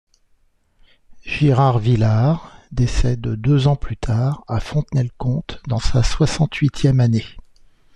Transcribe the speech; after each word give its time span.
Girard-Villars 1.27 2.51
décède 2.71 3.21
deux 3.21 3.67
ans 3.67 3.75
plus 3.75 3.97
tard 3.97 4.43
à 4.47 4.59
Fontenay-le-Comte, 4.59 5.61
dans 5.67 5.77
sa 5.77 6.01
soixante-huitième 6.01 6.99
année. 6.99 7.27